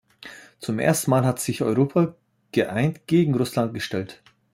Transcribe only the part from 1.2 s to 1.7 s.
hat sich